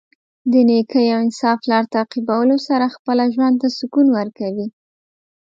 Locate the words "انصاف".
1.23-1.59